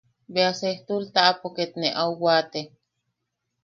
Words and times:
Bea 0.33 0.51
sejtul 0.59 1.01
taʼapo 1.13 1.47
ket 1.55 1.71
ne 1.81 1.89
au 2.01 2.11
waate. 2.23 2.61